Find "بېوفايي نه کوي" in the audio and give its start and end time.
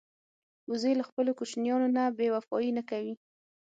2.17-3.15